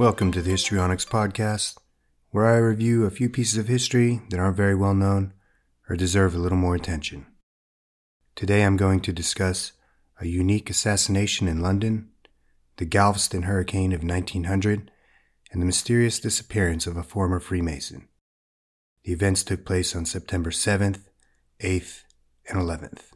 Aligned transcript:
Welcome 0.00 0.32
to 0.32 0.40
the 0.40 0.52
Histrionics 0.52 1.04
Podcast, 1.04 1.76
where 2.30 2.46
I 2.46 2.56
review 2.56 3.04
a 3.04 3.10
few 3.10 3.28
pieces 3.28 3.58
of 3.58 3.68
history 3.68 4.22
that 4.30 4.40
aren't 4.40 4.56
very 4.56 4.74
well 4.74 4.94
known 4.94 5.34
or 5.90 5.94
deserve 5.94 6.34
a 6.34 6.38
little 6.38 6.56
more 6.56 6.74
attention. 6.74 7.26
Today 8.34 8.62
I'm 8.62 8.78
going 8.78 9.00
to 9.00 9.12
discuss 9.12 9.72
a 10.18 10.26
unique 10.26 10.70
assassination 10.70 11.48
in 11.48 11.60
London, 11.60 12.08
the 12.78 12.86
Galveston 12.86 13.42
hurricane 13.42 13.92
of 13.92 14.02
1900, 14.02 14.90
and 15.52 15.60
the 15.60 15.66
mysterious 15.66 16.18
disappearance 16.18 16.86
of 16.86 16.96
a 16.96 17.02
former 17.02 17.38
Freemason. 17.38 18.08
The 19.04 19.12
events 19.12 19.42
took 19.42 19.66
place 19.66 19.94
on 19.94 20.06
September 20.06 20.48
7th, 20.48 21.00
8th, 21.62 22.04
and 22.48 22.58
11th. 22.58 23.09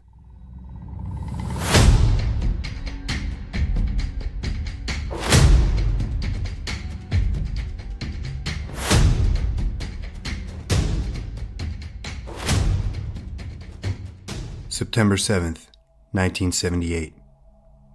September 14.85 15.17
7th, 15.17 15.69
1978. 16.13 17.15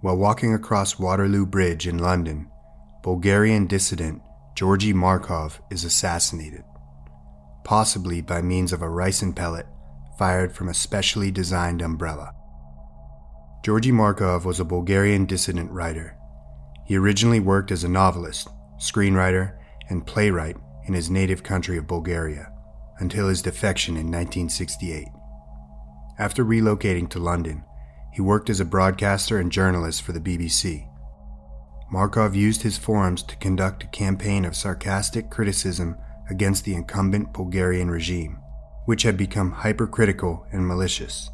While 0.00 0.16
walking 0.16 0.52
across 0.52 0.98
Waterloo 0.98 1.46
Bridge 1.46 1.86
in 1.86 1.98
London, 1.98 2.50
Bulgarian 3.04 3.68
dissident 3.68 4.20
Georgi 4.56 4.92
Markov 4.92 5.60
is 5.70 5.84
assassinated, 5.84 6.64
possibly 7.62 8.20
by 8.20 8.42
means 8.42 8.72
of 8.72 8.82
a 8.82 8.88
ricin 8.88 9.36
pellet 9.36 9.66
fired 10.18 10.52
from 10.52 10.68
a 10.68 10.74
specially 10.74 11.30
designed 11.30 11.80
umbrella. 11.80 12.32
Georgi 13.64 13.92
Markov 13.92 14.44
was 14.44 14.58
a 14.58 14.64
Bulgarian 14.64 15.26
dissident 15.26 15.70
writer. 15.70 16.16
He 16.86 16.96
originally 16.96 17.38
worked 17.38 17.70
as 17.70 17.84
a 17.84 17.88
novelist, 17.88 18.48
screenwriter, 18.78 19.56
and 19.88 20.04
playwright 20.04 20.56
in 20.88 20.94
his 20.94 21.08
native 21.08 21.44
country 21.44 21.78
of 21.78 21.86
Bulgaria 21.86 22.52
until 22.98 23.28
his 23.28 23.42
defection 23.42 23.94
in 23.94 24.06
1968. 24.06 25.06
After 26.20 26.44
relocating 26.44 27.08
to 27.10 27.18
London, 27.18 27.64
he 28.12 28.20
worked 28.20 28.50
as 28.50 28.60
a 28.60 28.64
broadcaster 28.66 29.38
and 29.38 29.50
journalist 29.50 30.02
for 30.02 30.12
the 30.12 30.20
BBC. 30.20 30.86
Markov 31.90 32.36
used 32.36 32.60
his 32.60 32.76
forums 32.76 33.22
to 33.22 33.36
conduct 33.36 33.84
a 33.84 33.86
campaign 33.86 34.44
of 34.44 34.54
sarcastic 34.54 35.30
criticism 35.30 35.96
against 36.28 36.66
the 36.66 36.74
incumbent 36.74 37.32
Bulgarian 37.32 37.90
regime, 37.90 38.38
which 38.84 39.02
had 39.02 39.16
become 39.16 39.50
hypercritical 39.50 40.46
and 40.52 40.68
malicious. 40.68 41.30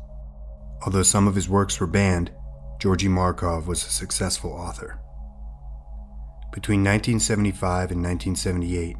Although 0.85 1.03
some 1.03 1.27
of 1.27 1.35
his 1.35 1.49
works 1.49 1.81
were 1.81 1.89
banned, 1.89 2.31
Georgi 2.79 3.09
Markov 3.09 3.67
was 3.67 3.85
a 3.85 3.91
successful 3.91 4.53
author. 4.53 5.01
Between 6.53 6.85
1975 6.85 7.91
and 7.91 8.05
1978, 8.05 8.97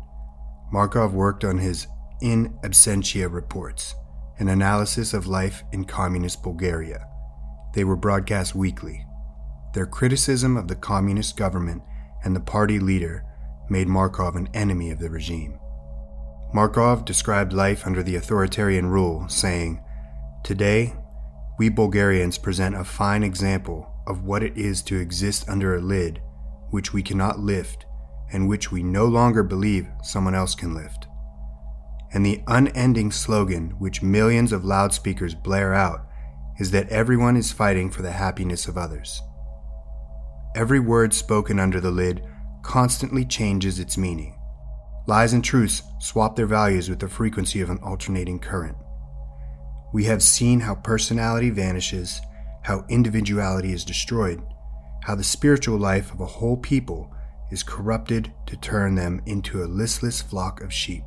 Markov 0.73 1.15
worked 1.15 1.45
on 1.45 1.59
his 1.59 1.87
In 2.21 2.59
Absentia 2.65 3.33
reports, 3.33 3.95
an 4.39 4.49
analysis 4.49 5.15
of 5.15 5.27
life 5.27 5.65
in 5.73 5.85
communist 5.85 6.43
Bulgaria. 6.43 7.07
They 7.75 7.85
were 7.85 7.97
broadcast 7.97 8.55
weekly. 8.55 9.07
Their 9.75 9.87
criticism 9.87 10.57
of 10.57 10.69
the 10.69 10.77
communist 10.77 11.37
government 11.37 11.83
and 12.25 12.35
the 12.35 12.41
party 12.41 12.79
leader 12.79 13.25
made 13.69 13.89
Markov 13.89 14.37
an 14.37 14.49
enemy 14.55 14.91
of 14.91 14.99
the 14.99 15.11
regime. 15.11 15.59
Markov 16.53 17.05
described 17.05 17.53
life 17.53 17.87
under 17.87 18.03
the 18.03 18.17
authoritarian 18.17 18.87
rule, 18.87 19.29
saying, 19.29 19.83
Today, 20.45 20.95
we 21.59 21.69
Bulgarians 21.69 22.39
present 22.39 22.77
a 22.77 22.85
fine 22.85 23.23
example 23.23 23.91
of 24.07 24.25
what 24.25 24.43
it 24.43 24.57
is 24.57 24.83
to 24.83 24.99
exist 24.99 25.49
under 25.49 25.75
a 25.75 25.81
lid 25.81 26.23
which 26.71 26.93
we 26.93 27.03
cannot 27.03 27.39
lift 27.39 27.87
and 28.33 28.49
which 28.49 28.71
we 28.71 28.83
no 28.83 29.07
longer 29.07 29.43
believe 29.43 29.89
someone 30.03 30.35
else 30.35 30.55
can 30.55 30.75
lift 30.75 31.07
and 32.17 32.25
the 32.25 32.43
unending 32.47 33.13
slogan 33.13 33.69
which 33.79 34.03
millions 34.03 34.51
of 34.51 34.65
loudspeakers 34.65 35.35
blare 35.35 35.75
out 35.75 36.07
is 36.59 36.71
that 36.71 36.89
everyone 36.89 37.37
is 37.37 37.53
fighting 37.53 37.91
for 37.91 38.01
the 38.01 38.11
happiness 38.11 38.67
of 38.67 38.79
others. 38.79 39.21
Every 40.57 40.81
word 40.81 41.13
spoken 41.13 41.61
under 41.61 41.79
the 41.79 41.91
lid 41.91 42.25
constantly 42.63 43.27
changes 43.27 43.79
its 43.79 43.99
meaning. 43.99 44.41
Lies 45.07 45.35
and 45.35 45.45
truths 45.45 45.83
swap 46.01 46.37
their 46.37 46.47
values 46.47 46.89
with 46.89 47.01
the 47.01 47.09
frequency 47.09 47.61
of 47.61 47.69
an 47.69 47.81
alternating 47.83 48.39
current. 48.39 48.79
We 49.93 50.05
have 50.05 50.23
seen 50.23 50.61
how 50.61 50.77
personality 50.77 51.51
vanishes, 51.51 52.23
how 52.63 52.87
individuality 52.89 53.75
is 53.75 53.85
destroyed, 53.85 54.41
how 55.03 55.17
the 55.17 55.23
spiritual 55.23 55.77
life 55.79 56.15
of 56.15 56.21
a 56.23 56.25
whole 56.25 56.57
people 56.57 57.13
is 57.51 57.63
corrupted 57.63 58.33
to 58.47 58.57
turn 58.57 58.95
them 58.95 59.21
into 59.27 59.63
a 59.63 59.67
listless 59.67 60.23
flock 60.23 60.63
of 60.63 60.73
sheep. 60.73 61.03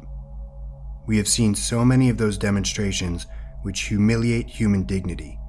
We 1.10 1.18
have 1.18 1.28
seen 1.28 1.56
so 1.56 1.84
many 1.84 2.10
of 2.10 2.20
those 2.20 2.38
demonstrations 2.38 3.26
which 3.64 3.88
humiliate 3.88 4.48
human 4.48 4.84
dignity, 4.84 5.40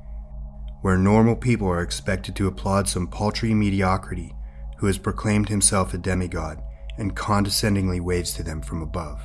where 0.80 0.96
normal 0.96 1.36
people 1.36 1.68
are 1.68 1.82
expected 1.82 2.34
to 2.36 2.46
applaud 2.46 2.88
some 2.88 3.06
paltry 3.06 3.52
mediocrity 3.52 4.34
who 4.78 4.86
has 4.86 4.96
proclaimed 4.96 5.50
himself 5.50 5.92
a 5.92 5.98
demigod 5.98 6.62
and 6.96 7.14
condescendingly 7.14 8.00
waves 8.00 8.32
to 8.32 8.42
them 8.42 8.62
from 8.62 8.80
above. 8.80 9.20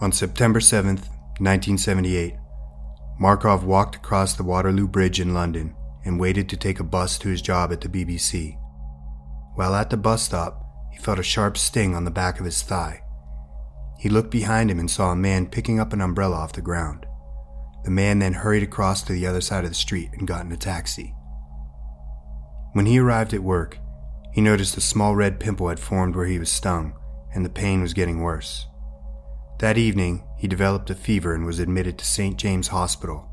On 0.00 0.12
September 0.12 0.60
7, 0.60 0.96
1978, 0.96 2.36
Markov 3.18 3.64
walked 3.64 3.96
across 3.96 4.32
the 4.32 4.44
Waterloo 4.44 4.88
Bridge 4.88 5.20
in 5.20 5.34
London 5.34 5.74
and 6.06 6.18
waited 6.18 6.48
to 6.48 6.56
take 6.56 6.80
a 6.80 6.84
bus 6.84 7.18
to 7.18 7.28
his 7.28 7.42
job 7.42 7.70
at 7.70 7.82
the 7.82 7.88
BBC. 7.90 8.56
While 9.56 9.74
at 9.74 9.90
the 9.90 9.98
bus 9.98 10.22
stop, 10.22 10.64
he 10.90 10.96
felt 10.96 11.18
a 11.18 11.22
sharp 11.22 11.58
sting 11.58 11.94
on 11.94 12.06
the 12.06 12.10
back 12.10 12.40
of 12.40 12.46
his 12.46 12.62
thigh. 12.62 13.02
He 14.00 14.08
looked 14.08 14.30
behind 14.30 14.70
him 14.70 14.78
and 14.78 14.90
saw 14.90 15.12
a 15.12 15.16
man 15.16 15.46
picking 15.46 15.78
up 15.78 15.92
an 15.92 16.00
umbrella 16.00 16.36
off 16.36 16.54
the 16.54 16.62
ground. 16.62 17.04
The 17.84 17.90
man 17.90 18.18
then 18.18 18.32
hurried 18.32 18.62
across 18.62 19.02
to 19.02 19.12
the 19.12 19.26
other 19.26 19.42
side 19.42 19.64
of 19.64 19.70
the 19.70 19.74
street 19.74 20.08
and 20.14 20.26
got 20.26 20.46
in 20.46 20.52
a 20.52 20.56
taxi. 20.56 21.14
When 22.72 22.86
he 22.86 22.98
arrived 22.98 23.34
at 23.34 23.42
work, 23.42 23.76
he 24.32 24.40
noticed 24.40 24.78
a 24.78 24.80
small 24.80 25.14
red 25.14 25.38
pimple 25.38 25.68
had 25.68 25.78
formed 25.78 26.16
where 26.16 26.24
he 26.24 26.38
was 26.38 26.50
stung, 26.50 26.94
and 27.34 27.44
the 27.44 27.50
pain 27.50 27.82
was 27.82 27.92
getting 27.92 28.22
worse. 28.22 28.66
That 29.58 29.76
evening, 29.76 30.26
he 30.38 30.48
developed 30.48 30.88
a 30.88 30.94
fever 30.94 31.34
and 31.34 31.44
was 31.44 31.58
admitted 31.58 31.98
to 31.98 32.04
St. 32.06 32.38
James 32.38 32.68
Hospital, 32.68 33.28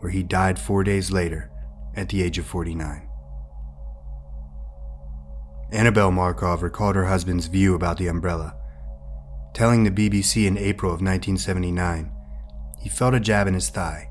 where 0.00 0.10
he 0.10 0.24
died 0.24 0.58
four 0.58 0.82
days 0.82 1.12
later 1.12 1.48
at 1.94 2.08
the 2.08 2.24
age 2.24 2.38
of 2.38 2.46
49. 2.46 3.08
Annabel 5.70 6.10
Markov 6.10 6.64
recalled 6.64 6.96
her 6.96 7.04
husband's 7.04 7.46
view 7.46 7.76
about 7.76 7.98
the 7.98 8.08
umbrella 8.08 8.56
telling 9.54 9.84
the 9.84 9.90
BBC 9.90 10.46
in 10.46 10.56
April 10.56 10.90
of 10.90 11.02
1979. 11.02 12.10
He 12.80 12.88
felt 12.88 13.14
a 13.14 13.20
jab 13.20 13.46
in 13.46 13.54
his 13.54 13.68
thigh. 13.68 14.08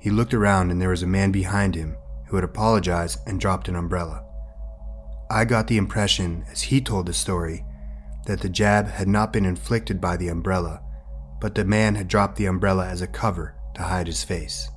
He 0.00 0.10
looked 0.10 0.34
around 0.34 0.70
and 0.70 0.80
there 0.80 0.88
was 0.88 1.02
a 1.02 1.06
man 1.06 1.30
behind 1.30 1.74
him 1.74 1.96
who 2.28 2.36
had 2.36 2.44
apologized 2.44 3.18
and 3.26 3.38
dropped 3.38 3.68
an 3.68 3.76
umbrella. 3.76 4.24
I 5.30 5.44
got 5.44 5.66
the 5.66 5.76
impression, 5.76 6.44
as 6.50 6.62
he 6.62 6.80
told 6.80 7.06
the 7.06 7.12
story, 7.12 7.64
that 8.26 8.40
the 8.40 8.48
jab 8.48 8.88
had 8.88 9.08
not 9.08 9.32
been 9.32 9.44
inflicted 9.44 10.00
by 10.00 10.16
the 10.16 10.28
umbrella, 10.28 10.82
but 11.40 11.54
the 11.54 11.64
man 11.64 11.94
had 11.94 12.08
dropped 12.08 12.36
the 12.36 12.46
umbrella 12.46 12.88
as 12.88 13.00
a 13.00 13.06
cover 13.06 13.54
to 13.74 13.82
hide 13.82 14.06
his 14.06 14.24
face. 14.24 14.68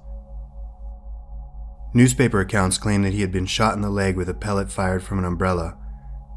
Newspaper 1.94 2.39
accounts 2.39 2.77
claim 2.77 3.04
that 3.04 3.13
he 3.13 3.22
had 3.22 3.31
been 3.31 3.45
shot 3.45 3.75
in 3.75 3.81
the 3.81 3.89
leg 3.89 4.16
with 4.16 4.30
a 4.30 4.33
pellet 4.33 4.72
fired 4.72 5.04
from 5.04 5.19
an 5.19 5.25
umbrella, 5.25 5.77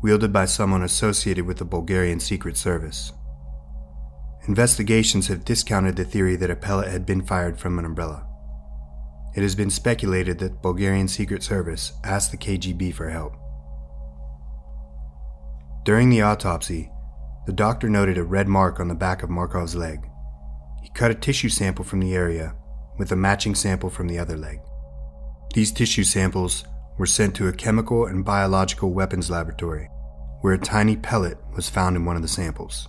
wielded 0.03 0.33
by 0.33 0.45
someone 0.45 0.83
associated 0.83 1.47
with 1.47 1.59
the 1.59 1.65
Bulgarian 1.65 2.21
Secret 2.21 2.57
Service. 2.57 3.13
Investigations 4.47 5.29
have 5.29 5.45
discounted 5.45 5.97
the 5.97 6.05
theory 6.05 6.37
that 6.37 6.51
a 6.51 6.57
pellet 6.57 6.89
had 6.89 7.05
been 7.05 7.23
fired 7.23 7.59
from 7.59 7.79
an 7.79 7.85
umbrella. 7.85 8.27
It 9.35 9.43
has 9.43 9.55
been 9.55 9.71
speculated 9.71 10.39
that 10.39 10.63
Bulgarian 10.63 11.09
Secret 11.09 11.43
Service 11.43 11.93
asked 12.05 12.31
the 12.31 12.39
KGB 12.39 12.95
for 12.95 13.11
help. 13.11 13.35
During 15.85 16.11
the 16.11 16.23
autopsy, 16.23 16.91
the 17.47 17.53
doctor 17.53 17.89
noted 17.89 18.19
a 18.19 18.25
red 18.25 18.49
mark 18.49 18.81
on 18.81 18.89
the 18.89 18.95
back 18.95 19.23
of 19.23 19.31
Markov's 19.31 19.77
leg. 19.77 20.09
He 20.83 20.91
cut 20.91 21.11
a 21.11 21.15
tissue 21.15 21.49
sample 21.49 21.85
from 21.85 22.01
the 22.01 22.15
area 22.15 22.55
with 22.99 23.13
a 23.13 23.17
matching 23.17 23.55
sample 23.55 23.91
from 23.91 24.09
the 24.09 24.19
other 24.19 24.37
leg. 24.37 24.59
These 25.55 25.73
tissue 25.73 26.05
samples 26.05 26.65
were 26.99 27.07
sent 27.07 27.35
to 27.37 27.49
a 27.49 27.53
chemical 27.53 28.07
and 28.07 28.25
biological 28.25 28.93
weapons 28.93 29.31
laboratory, 29.31 29.89
where 30.41 30.55
a 30.55 30.59
tiny 30.59 30.97
pellet 30.97 31.39
was 31.55 31.69
found 31.69 31.95
in 31.95 32.05
one 32.05 32.17
of 32.17 32.23
the 32.23 32.29
samples. 32.29 32.89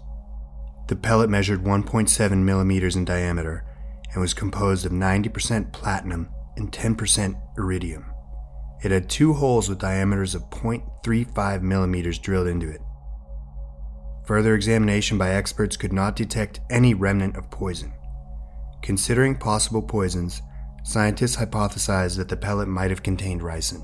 The 0.88 0.96
pellet 0.96 1.30
measured 1.30 1.64
1.7 1.64 2.44
millimeters 2.44 2.96
in 2.96 3.06
diameter 3.06 3.66
and 4.12 4.22
was 4.22 4.34
composed 4.34 4.86
of 4.86 4.92
90% 4.92 5.74
platinum 5.74 6.30
and 6.56 6.72
10% 6.72 7.36
iridium. 7.58 8.06
It 8.84 8.92
had 8.92 9.10
two 9.10 9.34
holes 9.34 9.68
with 9.68 9.80
diameters 9.80 10.34
of 10.36 10.50
0.35 10.50 11.62
millimeters 11.62 12.20
drilled 12.20 12.48
into 12.48 12.70
it. 12.70 12.82
Further 14.26 14.56
examination 14.56 15.18
by 15.18 15.32
experts 15.32 15.78
could 15.78 15.94
not 15.94 16.16
detect 16.16 16.60
any 16.70 16.94
remnant 16.94 17.38
of 17.38 17.50
poison. 17.50 17.94
Considering 18.82 19.38
possible 19.38 19.82
poisons, 19.82 20.42
scientists 20.84 21.38
hypothesized 21.38 22.18
that 22.18 22.30
the 22.30 22.38
pellet 22.38 22.68
might 22.68 22.92
have 22.92 23.04
contained 23.04 23.42
ricin. 23.42 23.84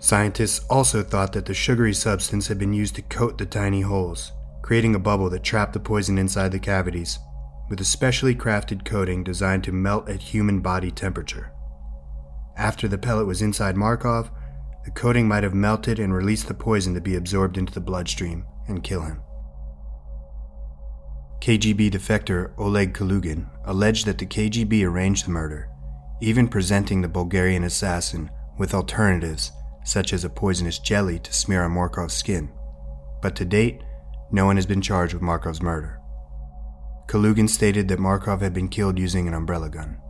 Scientists 0.00 0.64
also 0.68 1.02
thought 1.02 1.32
that 1.32 1.46
the 1.46 1.54
sugary 1.54 1.94
substance 1.94 2.48
had 2.48 2.58
been 2.58 2.72
used 2.72 2.94
to 2.96 3.02
coat 3.02 3.38
the 3.38 3.46
tiny 3.46 3.80
holes, 3.80 4.32
creating 4.64 4.94
a 4.94 4.98
bubble 4.98 5.28
that 5.28 5.42
trapped 5.42 5.74
the 5.74 5.78
poison 5.78 6.16
inside 6.16 6.50
the 6.50 6.58
cavities, 6.58 7.18
with 7.68 7.78
a 7.82 7.84
specially 7.84 8.34
crafted 8.34 8.82
coating 8.82 9.22
designed 9.22 9.62
to 9.62 9.70
melt 9.70 10.08
at 10.08 10.22
human 10.22 10.60
body 10.60 10.90
temperature. 10.90 11.52
After 12.56 12.88
the 12.88 12.96
pellet 12.96 13.26
was 13.26 13.42
inside 13.42 13.76
Markov, 13.76 14.30
the 14.86 14.90
coating 14.90 15.28
might 15.28 15.42
have 15.42 15.52
melted 15.52 15.98
and 15.98 16.14
released 16.14 16.48
the 16.48 16.54
poison 16.54 16.94
to 16.94 17.02
be 17.02 17.14
absorbed 17.14 17.58
into 17.58 17.74
the 17.74 17.80
bloodstream 17.82 18.46
and 18.66 18.82
kill 18.82 19.02
him. 19.02 19.20
KGB 21.42 21.90
defector 21.90 22.54
Oleg 22.56 22.94
Kalugin 22.94 23.50
alleged 23.66 24.06
that 24.06 24.16
the 24.16 24.24
KGB 24.24 24.82
arranged 24.82 25.26
the 25.26 25.30
murder, 25.30 25.68
even 26.22 26.48
presenting 26.48 27.02
the 27.02 27.08
Bulgarian 27.08 27.64
assassin 27.64 28.30
with 28.58 28.72
alternatives 28.72 29.52
such 29.84 30.14
as 30.14 30.24
a 30.24 30.30
poisonous 30.30 30.78
jelly 30.78 31.18
to 31.18 31.34
smear 31.34 31.64
on 31.64 31.72
Markov's 31.72 32.14
skin. 32.14 32.50
But 33.20 33.36
to 33.36 33.44
date, 33.44 33.82
no 34.34 34.46
one 34.46 34.56
has 34.56 34.66
been 34.66 34.82
charged 34.82 35.14
with 35.14 35.22
Markov's 35.22 35.62
murder. 35.62 36.00
Kalugin 37.06 37.48
stated 37.48 37.86
that 37.86 38.00
Markov 38.00 38.40
had 38.40 38.52
been 38.52 38.68
killed 38.68 38.98
using 38.98 39.28
an 39.28 39.34
umbrella 39.34 39.70
gun. 39.70 40.00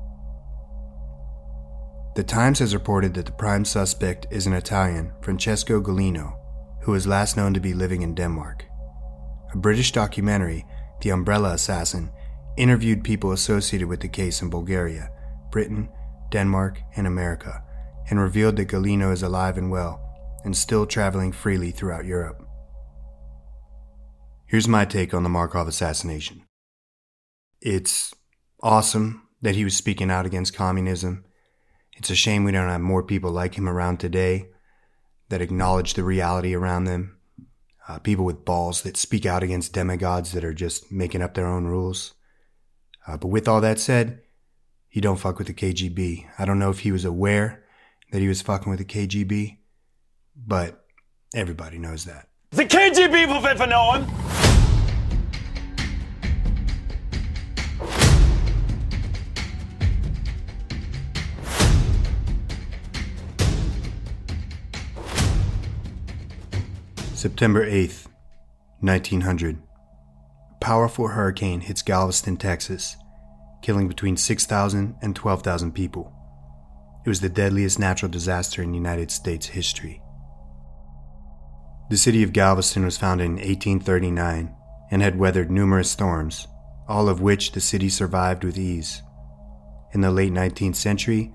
The 2.17 2.25
Times 2.25 2.61
has 2.61 2.73
reported 2.73 3.13
that 3.15 3.27
the 3.27 3.33
prime 3.33 3.67
suspect 3.67 4.27
is 4.31 4.47
an 4.47 4.55
Italian, 4.55 5.13
Francesco 5.21 5.79
Gullino, 5.79 6.39
who 6.85 6.93
was 6.93 7.07
last 7.07 7.37
known 7.37 7.53
to 7.53 7.61
be 7.61 7.75
living 7.75 8.01
in 8.01 8.15
Denmark. 8.15 8.65
A 9.53 9.59
British 9.59 9.93
documentary, 9.93 10.65
The 11.03 11.11
Umbrella 11.11 11.53
Assassin, 11.53 12.11
interviewed 12.57 13.05
people 13.05 13.33
associated 13.33 13.89
with 13.89 14.01
the 14.01 14.09
case 14.09 14.41
in 14.41 14.49
Bulgaria, 14.49 15.11
Britain, 15.51 15.91
Denmark, 16.31 16.81
and 16.97 17.07
America, 17.07 17.63
and 18.09 18.19
revealed 18.19 18.57
that 18.57 18.69
Gullino 18.69 19.13
is 19.13 19.23
alive 19.23 19.59
and 19.59 19.71
well 19.71 20.01
and 20.45 20.57
still 20.57 20.87
traveling 20.87 21.33
freely 21.33 21.71
throughout 21.73 22.07
Europe. 22.07 22.44
Here's 24.55 24.69
my 24.69 24.85
take 24.85 25.13
on 25.13 25.25
the 25.25 25.29
Markov 25.29 25.67
assassination. 25.67 26.43
It's 27.61 28.15
awesome 28.63 29.27
that 29.43 29.57
he 29.57 29.65
was 29.65 29.77
speaking 29.77 30.13
out 30.13 30.27
against 30.27 30.55
communism. 30.55 31.25
It's 31.97 32.09
a 32.09 32.15
shame 32.15 32.45
we 32.45 32.53
don't 32.53 32.69
have 32.69 32.81
more 32.81 33.03
people 33.03 33.33
like 33.33 33.57
him 33.57 33.69
around 33.69 33.99
today 33.99 34.51
that 35.29 35.43
acknowledge 35.43 35.95
the 35.95 36.05
reality 36.05 36.55
around 36.55 36.85
them. 36.85 37.17
Uh, 37.89 37.99
people 37.99 38.25
with 38.25 38.45
balls 38.45 38.83
that 38.83 38.97
speak 38.97 39.27
out 39.27 39.43
against 39.43 39.73
demigods 39.73 40.31
that 40.31 40.45
are 40.45 40.55
just 40.55 40.93
making 40.93 41.21
up 41.21 41.35
their 41.35 41.49
own 41.49 41.65
rules. 41.65 42.15
Uh, 43.09 43.17
but 43.17 43.27
with 43.27 43.49
all 43.49 43.61
that 43.61 43.81
said, 43.81 44.21
he 44.89 45.01
don't 45.01 45.19
fuck 45.19 45.37
with 45.37 45.49
the 45.49 45.53
KGB. 45.53 46.27
I 46.39 46.45
don't 46.45 46.61
know 46.61 46.71
if 46.71 46.79
he 46.79 46.93
was 46.93 47.05
aware 47.05 47.65
that 48.13 48.21
he 48.21 48.29
was 48.29 48.41
fucking 48.41 48.71
with 48.71 48.79
the 48.79 48.85
KGB, 48.85 49.59
but 50.37 50.85
everybody 51.35 51.77
knows 51.77 52.05
that. 52.05 52.29
The 52.53 52.67
KGB 52.67 53.27
will 53.27 53.41
vernomen! 53.41 54.34
September 67.25 67.67
8th, 67.67 68.09
1900. 68.81 69.57
A 69.57 70.55
powerful 70.61 71.09
hurricane 71.09 71.63
hits 71.63 71.81
Galveston, 71.81 72.37
Texas, 72.37 72.99
killing 73.63 73.89
between 73.89 74.19
6,000 74.19 74.97
and 75.01 75.17
12,000 75.17 75.73
people. 75.73 76.13
It 77.03 77.09
was 77.09 77.23
the 77.23 77.31
deadliest 77.31 77.79
natural 77.79 78.11
disaster 78.11 78.63
in 78.63 78.75
United 78.75 79.11
States 79.11 79.47
history. 79.47 80.03
The 81.89 81.97
city 81.97 82.23
of 82.23 82.35
Galveston 82.35 82.85
was 82.85 82.99
founded 82.99 83.25
in 83.25 83.37
1839 83.37 84.55
and 84.91 85.01
had 85.01 85.19
weathered 85.19 85.51
numerous 85.51 85.91
storms, 85.91 86.47
all 86.89 87.09
of 87.09 87.23
which 87.23 87.53
the 87.53 87.61
city 87.63 87.89
survived 87.89 88.45
with 88.45 88.59
ease. 88.59 89.01
In 89.95 90.03
the 90.03 90.11
late 90.11 90.35
19th 90.35 90.77
century, 90.77 91.33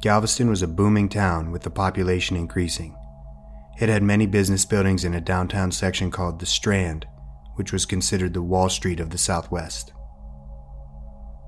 Galveston 0.00 0.48
was 0.48 0.62
a 0.62 0.66
booming 0.66 1.10
town 1.10 1.52
with 1.52 1.64
the 1.64 1.70
population 1.70 2.34
increasing. 2.34 2.97
It 3.80 3.88
had 3.88 4.02
many 4.02 4.26
business 4.26 4.64
buildings 4.64 5.04
in 5.04 5.14
a 5.14 5.20
downtown 5.20 5.70
section 5.70 6.10
called 6.10 6.40
the 6.40 6.46
Strand, 6.46 7.06
which 7.54 7.72
was 7.72 7.86
considered 7.86 8.34
the 8.34 8.42
Wall 8.42 8.68
Street 8.68 8.98
of 8.98 9.10
the 9.10 9.18
Southwest. 9.18 9.92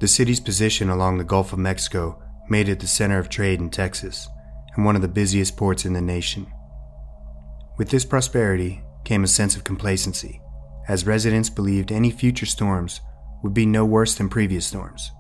The 0.01 0.09
city's 0.09 0.41
position 0.41 0.91
along 0.91 1.19
the 1.19 1.25
Gulf 1.25 1.53
of 1.53 1.59
Mexico 1.59 2.23
made 2.49 2.69
it 2.69 2.81
the 2.81 2.87
center 2.87 3.19
of 3.19 3.29
trade 3.29 3.61
in 3.61 3.69
Texas 3.69 4.29
and 4.77 4.85
one 4.85 4.95
of 4.95 5.03
the 5.03 5.09
busiest 5.09 5.57
ports 5.57 5.85
in 5.85 5.93
the 5.93 6.01
nation. 6.01 6.47
With 7.77 7.91
this 7.91 8.05
prosperity 8.05 8.83
came 9.05 9.25
a 9.25 9.29
sense 9.29 9.57
of 9.57 9.65
complacency, 9.65 10.41
as 10.89 11.07
residents 11.07 11.51
believed 11.51 11.91
any 11.91 12.11
future 12.11 12.47
storms 12.47 13.01
would 13.43 13.55
be 13.55 13.67
no 13.67 13.85
worse 13.85 14.15
than 14.15 14.29
previous 14.29 14.67
storms. 14.67 15.11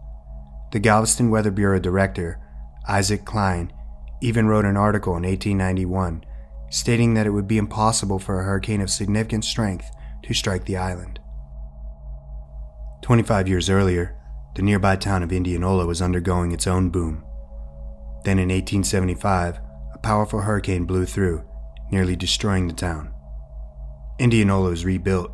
The 0.72 0.78
Galveston 0.78 1.30
Weather 1.30 1.50
Bureau 1.50 1.80
director, 1.80 2.40
Isaac 2.86 3.24
Cline, 3.24 3.72
even 4.22 4.46
wrote 4.46 4.64
an 4.64 4.76
article 4.76 5.16
in 5.16 5.24
1891 5.24 6.24
stating 6.70 7.14
that 7.14 7.26
it 7.26 7.31
would 7.31 7.49
be 7.49 7.58
impossible 7.58 8.19
for 8.19 8.40
a 8.40 8.44
hurricane 8.44 8.81
of 8.81 8.90
significant 8.90 9.44
strength 9.44 9.90
to 10.22 10.32
strike 10.32 10.64
the 10.64 10.76
island. 10.76 11.20
25 13.02 13.49
years 13.49 13.69
earlier, 13.69 14.17
the 14.55 14.62
nearby 14.62 14.96
town 14.96 15.22
of 15.22 15.32
Indianola 15.32 15.87
was 15.87 16.00
undergoing 16.00 16.52
its 16.52 16.67
own 16.67 16.90
boom. 16.90 17.25
Then 18.25 18.38
in 18.38 18.49
1875, 18.49 19.58
a 19.94 19.99
powerful 19.99 20.40
hurricane 20.40 20.84
blew 20.84 21.06
through, 21.06 21.44
nearly 21.90 22.16
destroying 22.16 22.68
the 22.68 22.75
town. 22.75 23.12
Indianola 24.18 24.71
was 24.71 24.85
rebuilt, 24.85 25.33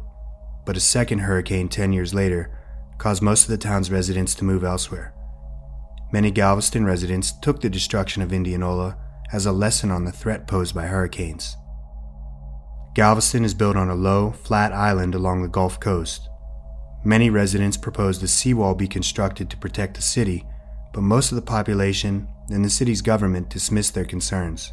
but 0.64 0.76
a 0.76 0.80
second 0.80 1.20
hurricane 1.20 1.68
10 1.68 1.92
years 1.92 2.14
later 2.14 2.56
caused 2.98 3.22
most 3.22 3.42
of 3.42 3.48
the 3.48 3.58
town's 3.58 3.90
residents 3.90 4.34
to 4.36 4.44
move 4.44 4.64
elsewhere. 4.64 5.12
Many 6.12 6.30
Galveston 6.30 6.84
residents 6.84 7.32
took 7.32 7.60
the 7.60 7.68
destruction 7.68 8.22
of 8.22 8.32
Indianola 8.32 8.96
as 9.32 9.46
a 9.46 9.52
lesson 9.52 9.90
on 9.90 10.04
the 10.04 10.12
threat 10.12 10.46
posed 10.46 10.74
by 10.74 10.86
hurricanes. 10.86 11.56
Galveston 12.94 13.44
is 13.44 13.54
built 13.54 13.76
on 13.76 13.90
a 13.90 13.94
low, 13.94 14.32
flat 14.32 14.72
island 14.72 15.14
along 15.14 15.42
the 15.42 15.48
Gulf 15.48 15.78
Coast, 15.80 16.28
Many 17.06 17.30
residents 17.30 17.76
proposed 17.76 18.20
a 18.24 18.26
seawall 18.26 18.74
be 18.74 18.88
constructed 18.88 19.48
to 19.50 19.56
protect 19.56 19.94
the 19.94 20.02
city, 20.02 20.44
but 20.92 21.02
most 21.02 21.30
of 21.30 21.36
the 21.36 21.42
population 21.42 22.26
and 22.50 22.64
the 22.64 22.68
city's 22.68 23.00
government 23.00 23.48
dismissed 23.48 23.94
their 23.94 24.04
concerns. 24.04 24.72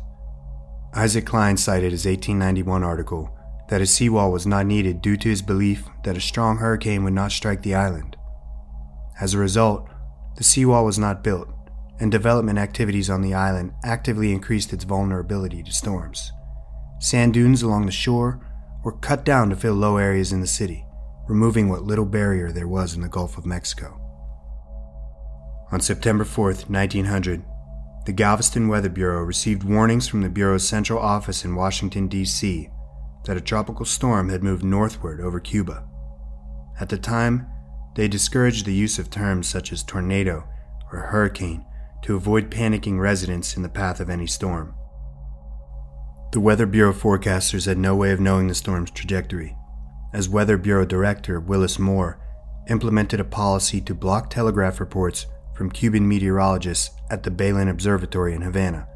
Isaac 0.96 1.28
Cline 1.28 1.58
cited 1.58 1.92
his 1.92 2.08
1891 2.08 2.84
article 2.84 3.38
that 3.70 3.82
a 3.82 3.86
seawall 3.86 4.32
was 4.32 4.48
not 4.48 4.66
needed 4.66 5.00
due 5.00 5.16
to 5.16 5.30
his 5.30 5.44
belief 5.44 5.86
that 6.06 6.18
a 6.18 6.22
strong 6.22 6.58
hurricane 6.58 7.04
would 7.04 7.14
not 7.14 7.32
strike 7.32 7.62
the 7.62 7.76
island. 7.76 8.18
As 9.22 9.36
a 9.36 9.38
result, 9.38 9.88
the 10.38 10.44
seawall 10.44 10.86
was 10.86 10.98
not 10.98 11.24
built, 11.24 11.50
and 12.04 12.12
development 12.12 12.60
activities 12.60 13.10
on 13.10 13.22
the 13.22 13.34
island 13.34 13.72
actively 13.86 14.34
increased 14.34 14.74
its 14.74 14.84
vulnerability 14.84 15.64
to 15.64 15.72
storms. 15.72 16.34
Sand 17.00 17.34
dunes 17.34 17.64
along 17.64 17.86
the 17.86 17.94
shore 17.94 18.46
were 18.84 18.98
cut 18.98 19.24
down 19.24 19.50
to 19.50 19.56
fill 19.56 19.74
low 19.74 19.96
areas 19.96 20.34
in 20.34 20.42
the 20.42 20.48
city 20.48 20.86
removing 21.30 21.70
what 21.70 21.84
little 21.84 22.04
barrier 22.04 22.52
there 22.52 22.68
was 22.68 22.94
in 22.94 23.00
the 23.00 23.08
Gulf 23.08 23.38
of 23.38 23.46
Mexico. 23.46 23.98
On 25.72 25.80
September 25.80 26.26
4, 26.26 26.48
1900, 26.68 27.46
the 28.06 28.12
Galveston 28.12 28.68
Weather 28.68 28.90
Bureau 28.90 29.22
received 29.22 29.64
warnings 29.64 30.06
from 30.06 30.22
the 30.22 30.30
Bureau's 30.30 30.68
central 30.68 31.00
office 31.00 31.46
in 31.46 31.56
Washington, 31.56 32.10
D.C., 32.10 32.70
that 33.24 33.38
a 33.38 33.42
tropical 33.42 33.86
storm 33.86 34.28
had 34.28 34.44
moved 34.44 34.66
northward 34.66 35.22
over 35.22 35.40
Cuba. 35.40 35.88
At 36.82 36.90
the 36.90 36.98
time, 36.98 37.48
they 37.96 38.10
discouraged 38.10 38.66
the 38.66 38.74
use 38.74 39.00
of 39.00 39.10
terms 39.10 39.48
such 39.48 39.72
as 39.72 39.82
tornado 39.82 40.44
or 40.92 41.00
hurricane 41.00 41.64
to 42.04 42.16
avoid 42.16 42.52
panicking 42.52 43.00
residents 43.00 43.58
in 43.58 43.64
the 43.64 43.70
path 43.70 44.00
of 44.00 44.10
any 44.10 44.28
storm. 44.28 44.76
The 46.32 46.40
Weather 46.40 46.66
Bureau 46.66 46.94
forecasters 46.94 47.66
had 47.66 47.78
no 47.78 47.96
way 47.96 48.12
of 48.12 48.20
knowing 48.20 48.48
the 48.48 48.56
storm's 48.56 48.92
trajectory, 48.92 49.56
as 50.14 50.30
Weather 50.30 50.58
Bureau 50.58 50.86
Director 50.86 51.40
Willis 51.40 51.80
Moore 51.80 52.20
implemented 52.70 53.20
a 53.20 53.26
policy 53.26 53.82
to 53.82 53.94
block 53.94 54.30
telegraph 54.30 54.80
reports 54.80 55.26
from 55.56 55.70
Cuban 55.70 56.08
meteorologists 56.08 56.92
at 57.10 57.24
the 57.24 57.32
Belén 57.32 57.70
Observatory 57.70 58.34
in 58.34 58.42
Havana. 58.42 58.88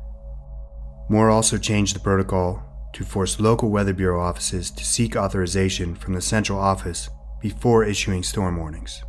Moore 1.10 1.30
also 1.30 1.58
changed 1.58 1.96
the 1.96 2.00
protocol 2.00 2.64
to 2.94 3.04
force 3.04 3.40
local 3.40 3.70
Weather 3.70 3.94
Bureau 3.94 4.22
offices 4.22 4.72
to 4.72 4.84
seek 4.84 5.16
authorization 5.16 5.96
from 5.96 6.14
the 6.14 6.22
central 6.22 6.58
office 6.58 7.10
before 7.42 7.84
issuing 7.84 8.24
storm 8.24 8.58
warnings. 8.58 9.04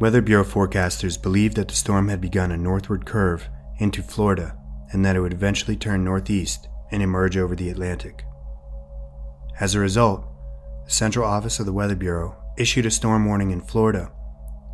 Weather 0.00 0.20
Bureau 0.20 0.44
forecasters 0.44 1.20
believed 1.20 1.56
that 1.56 1.68
the 1.68 1.74
storm 1.74 2.08
had 2.08 2.20
begun 2.20 2.50
a 2.50 2.56
northward 2.56 3.06
curve 3.06 3.48
into 3.78 4.02
Florida 4.02 4.56
and 4.90 5.04
that 5.04 5.14
it 5.14 5.20
would 5.20 5.32
eventually 5.32 5.76
turn 5.76 6.04
northeast 6.04 6.68
and 6.90 7.02
emerge 7.02 7.36
over 7.36 7.54
the 7.54 7.70
Atlantic. 7.70 8.24
As 9.60 9.74
a 9.74 9.80
result, 9.80 10.26
the 10.84 10.90
Central 10.90 11.24
Office 11.24 11.60
of 11.60 11.66
the 11.66 11.72
Weather 11.72 11.94
Bureau 11.94 12.36
issued 12.58 12.86
a 12.86 12.90
storm 12.90 13.24
warning 13.24 13.52
in 13.52 13.60
Florida 13.60 14.10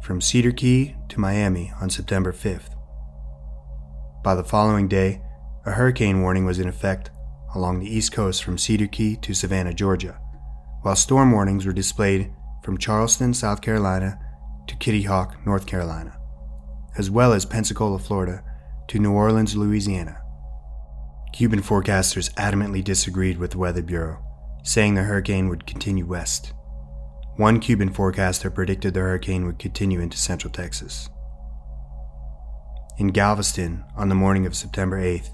from 0.02 0.22
Cedar 0.22 0.52
Key 0.52 0.96
to 1.10 1.20
Miami 1.20 1.70
on 1.80 1.90
September 1.90 2.32
5th. 2.32 2.74
By 4.24 4.34
the 4.34 4.44
following 4.44 4.88
day, 4.88 5.20
a 5.66 5.72
hurricane 5.72 6.22
warning 6.22 6.46
was 6.46 6.58
in 6.58 6.68
effect 6.68 7.10
along 7.54 7.78
the 7.80 7.94
east 7.94 8.12
coast 8.12 8.42
from 8.42 8.56
Cedar 8.56 8.86
Key 8.86 9.16
to 9.16 9.34
Savannah, 9.34 9.74
Georgia, 9.74 10.18
while 10.82 10.96
storm 10.96 11.30
warnings 11.32 11.66
were 11.66 11.72
displayed 11.72 12.32
from 12.62 12.78
Charleston, 12.78 13.34
South 13.34 13.60
Carolina 13.60 14.18
to 14.70 14.76
Kitty 14.76 15.02
Hawk, 15.02 15.36
North 15.44 15.66
Carolina, 15.66 16.16
as 16.96 17.10
well 17.10 17.32
as 17.32 17.44
Pensacola, 17.44 17.98
Florida 17.98 18.44
to 18.86 19.00
New 19.00 19.12
Orleans, 19.12 19.56
Louisiana. 19.56 20.22
Cuban 21.32 21.60
forecasters 21.60 22.32
adamantly 22.34 22.82
disagreed 22.82 23.36
with 23.36 23.50
the 23.50 23.58
Weather 23.58 23.82
Bureau, 23.82 24.24
saying 24.62 24.94
the 24.94 25.02
hurricane 25.02 25.48
would 25.48 25.66
continue 25.66 26.06
west. 26.06 26.52
One 27.36 27.58
Cuban 27.58 27.92
forecaster 27.92 28.48
predicted 28.48 28.94
the 28.94 29.00
hurricane 29.00 29.44
would 29.44 29.58
continue 29.58 30.00
into 30.00 30.16
central 30.16 30.52
Texas. 30.52 31.08
In 32.96 33.08
Galveston, 33.08 33.84
on 33.96 34.08
the 34.08 34.14
morning 34.14 34.46
of 34.46 34.54
September 34.54 35.00
8th, 35.02 35.30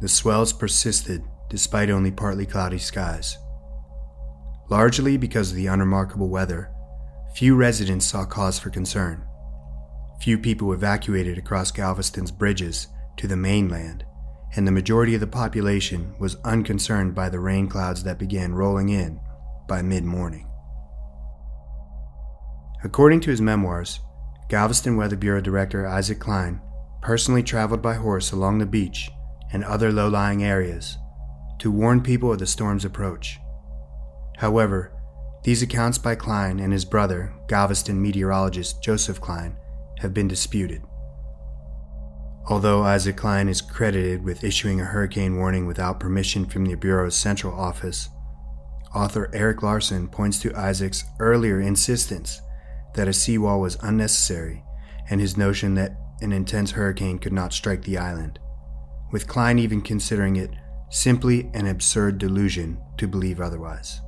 the 0.00 0.08
swells 0.08 0.52
persisted 0.52 1.24
despite 1.48 1.90
only 1.90 2.12
partly 2.12 2.46
cloudy 2.46 2.78
skies. 2.78 3.36
Largely 4.68 5.16
because 5.16 5.50
of 5.50 5.56
the 5.56 5.66
unremarkable 5.66 6.28
weather, 6.28 6.69
few 7.34 7.54
residents 7.54 8.06
saw 8.06 8.24
cause 8.24 8.58
for 8.58 8.70
concern. 8.70 9.24
Few 10.20 10.38
people 10.38 10.72
evacuated 10.72 11.38
across 11.38 11.70
Galveston's 11.70 12.30
bridges 12.30 12.88
to 13.16 13.26
the 13.26 13.36
mainland, 13.36 14.04
and 14.56 14.66
the 14.66 14.72
majority 14.72 15.14
of 15.14 15.20
the 15.20 15.26
population 15.26 16.14
was 16.18 16.36
unconcerned 16.44 17.14
by 17.14 17.28
the 17.28 17.40
rain 17.40 17.68
clouds 17.68 18.02
that 18.04 18.18
began 18.18 18.54
rolling 18.54 18.88
in 18.88 19.20
by 19.68 19.80
mid 19.80 20.04
morning. 20.04 20.46
According 22.82 23.20
to 23.20 23.30
his 23.30 23.40
memoirs, 23.40 24.00
Galveston 24.48 24.96
Weather 24.96 25.16
Bureau 25.16 25.40
Director 25.40 25.86
Isaac 25.86 26.18
Cline 26.18 26.60
personally 27.02 27.42
traveled 27.42 27.80
by 27.80 27.94
horse 27.94 28.32
along 28.32 28.58
the 28.58 28.66
beach 28.66 29.10
and 29.52 29.64
other 29.64 29.92
low 29.92 30.08
lying 30.08 30.42
areas 30.42 30.98
to 31.60 31.70
warn 31.70 32.02
people 32.02 32.32
of 32.32 32.38
the 32.38 32.46
storm's 32.46 32.84
approach. 32.84 33.38
However, 34.38 34.92
these 35.42 35.62
accounts 35.62 35.96
by 35.96 36.14
Cline 36.14 36.60
and 36.60 36.72
his 36.72 36.84
brother, 36.84 37.32
Galveston 37.48 38.00
meteorologist 38.00 38.82
Joseph 38.82 39.20
Cline, 39.20 39.56
have 39.98 40.12
been 40.12 40.28
disputed. 40.28 40.82
Although 42.48 42.82
Isaac 42.82 43.16
Cline 43.16 43.48
is 43.48 43.62
credited 43.62 44.22
with 44.22 44.44
issuing 44.44 44.80
a 44.80 44.84
hurricane 44.84 45.36
warning 45.36 45.66
without 45.66 46.00
permission 46.00 46.44
from 46.44 46.66
the 46.66 46.74
Bureau's 46.74 47.14
central 47.14 47.58
office, 47.58 48.08
author 48.94 49.30
Erik 49.32 49.62
Larson 49.62 50.08
points 50.08 50.40
to 50.40 50.54
Isaac's 50.54 51.04
earlier 51.20 51.60
insistence 51.60 52.40
that 52.94 53.08
a 53.08 53.12
seawall 53.12 53.60
was 53.60 53.78
unnecessary 53.82 54.64
and 55.08 55.20
his 55.20 55.36
notion 55.36 55.74
that 55.74 55.96
an 56.20 56.32
intense 56.32 56.72
hurricane 56.72 57.18
could 57.18 57.32
not 57.32 57.52
strike 57.52 57.82
the 57.82 57.96
island, 57.96 58.38
with 59.12 59.28
Cline 59.28 59.58
even 59.58 59.80
considering 59.80 60.36
it 60.36 60.50
simply 60.90 61.50
an 61.54 61.66
absurd 61.66 62.18
delusion 62.18 62.78
to 62.98 63.06
believe 63.06 63.40
otherwise. 63.40 64.00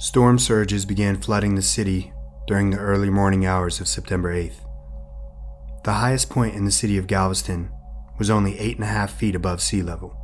Storm 0.00 0.38
surges 0.38 0.86
began 0.86 1.20
flooding 1.20 1.56
the 1.56 1.60
city 1.60 2.10
during 2.46 2.70
the 2.70 2.78
early 2.78 3.10
morning 3.10 3.44
hours 3.44 3.80
of 3.80 3.86
September 3.86 4.34
8th. 4.34 4.64
The 5.84 5.92
highest 5.92 6.30
point 6.30 6.54
in 6.54 6.64
the 6.64 6.70
city 6.70 6.96
of 6.96 7.06
Galveston 7.06 7.70
was 8.18 8.30
only 8.30 8.54
8.5 8.54 9.10
feet 9.10 9.34
above 9.34 9.60
sea 9.60 9.82
level. 9.82 10.16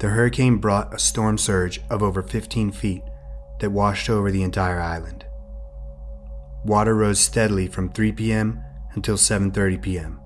The 0.00 0.08
hurricane 0.08 0.56
brought 0.56 0.94
a 0.94 0.98
storm 0.98 1.36
surge 1.36 1.82
of 1.90 2.02
over 2.02 2.22
15 2.22 2.72
feet 2.72 3.02
that 3.60 3.72
washed 3.72 4.08
over 4.08 4.30
the 4.30 4.42
entire 4.42 4.80
island. 4.80 5.26
Water 6.64 6.94
rose 6.94 7.20
steadily 7.20 7.66
from 7.66 7.92
3 7.92 8.12
p.m. 8.12 8.64
until 8.94 9.16
7:30 9.16 9.82
p.m. 9.82 10.18